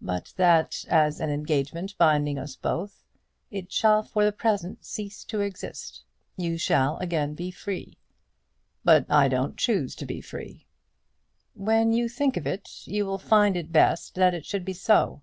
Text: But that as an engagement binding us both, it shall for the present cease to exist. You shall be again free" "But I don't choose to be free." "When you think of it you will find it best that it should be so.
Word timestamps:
But 0.00 0.32
that 0.36 0.84
as 0.88 1.18
an 1.18 1.28
engagement 1.30 1.96
binding 1.98 2.38
us 2.38 2.54
both, 2.54 3.02
it 3.50 3.72
shall 3.72 4.04
for 4.04 4.24
the 4.24 4.30
present 4.30 4.84
cease 4.84 5.24
to 5.24 5.40
exist. 5.40 6.04
You 6.36 6.56
shall 6.56 7.00
be 7.00 7.04
again 7.04 7.50
free" 7.50 7.98
"But 8.84 9.06
I 9.10 9.26
don't 9.26 9.56
choose 9.56 9.96
to 9.96 10.06
be 10.06 10.20
free." 10.20 10.68
"When 11.54 11.92
you 11.92 12.08
think 12.08 12.36
of 12.36 12.46
it 12.46 12.68
you 12.86 13.04
will 13.04 13.18
find 13.18 13.56
it 13.56 13.72
best 13.72 14.14
that 14.14 14.34
it 14.34 14.46
should 14.46 14.64
be 14.64 14.72
so. 14.72 15.22